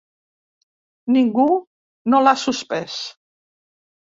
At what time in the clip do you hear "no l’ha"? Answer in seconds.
2.13-2.33